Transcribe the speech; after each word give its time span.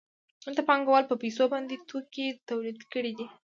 دلته 0.43 0.61
پانګوال 0.67 1.03
په 1.07 1.15
پیسو 1.23 1.43
باندې 1.53 1.83
توکي 1.89 2.27
تولید 2.49 2.79
کړي 2.93 3.11
دي 3.17 3.27